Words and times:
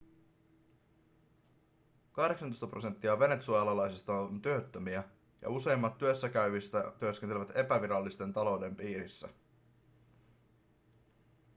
kahdeksantoista 2.11 2.67
prosenttia 2.67 3.19
venezuelalaisista 3.19 4.13
on 4.13 4.41
työttömiä 4.41 5.03
ja 5.41 5.49
useimmat 5.49 5.97
työssä 5.97 6.29
käyvistä 6.29 6.93
työskentelevät 6.99 7.57
epävirallisen 7.57 8.33
talouden 8.33 8.75
piirissä 8.75 9.27